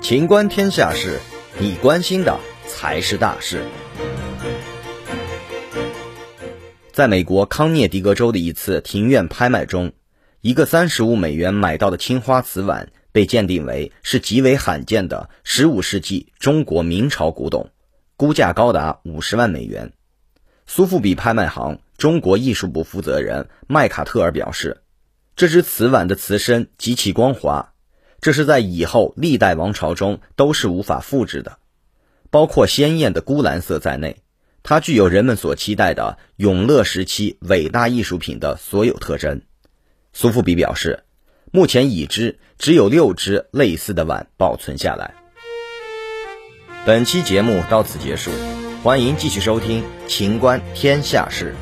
[0.00, 1.18] 情观天下事，
[1.58, 3.62] 你关心的才是大事。
[6.90, 9.92] 在美国康涅狄格州的一次庭院拍卖中，
[10.40, 17.70] 一个三十五美元买到的青花瓷碗被鉴定为是极为罕见的十五世纪中国明朝古董，
[18.16, 19.92] 估价高达五十万美元。
[20.66, 24.82] 苏富比拍卖行中国艺术部负责人麦卡特尔表示，
[25.38, 27.72] 这只瓷碗的瓷身极其光滑，
[28.20, 31.58] 这是在以后历代王朝中都是无法复制的，
[32.28, 34.16] 包括鲜艳的钴蓝色在内。
[34.64, 39.42] 它具有人们所期待的永乐时期伟大艺术品的所有特征。
[40.12, 41.04] 苏富比表示，
[41.52, 45.14] 目前已知只有六只类似的碗保存下来。
[46.84, 48.32] 本期节目到此结束，
[48.82, 51.54] 欢迎继续收听《秦观天下事》。